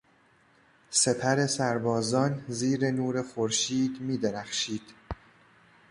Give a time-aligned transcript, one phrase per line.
[0.89, 4.83] سپر سربازان زیر نور خورشید میدرخشید.